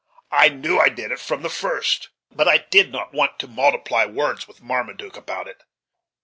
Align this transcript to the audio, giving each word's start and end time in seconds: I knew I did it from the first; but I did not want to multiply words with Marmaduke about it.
I 0.31 0.49
knew 0.49 0.79
I 0.79 0.89
did 0.89 1.11
it 1.11 1.19
from 1.19 1.43
the 1.43 1.49
first; 1.51 2.09
but 2.31 2.47
I 2.47 2.57
did 2.57 2.91
not 2.91 3.13
want 3.13 3.37
to 3.37 3.47
multiply 3.47 4.03
words 4.05 4.47
with 4.47 4.59
Marmaduke 4.59 5.15
about 5.15 5.47
it. 5.47 5.61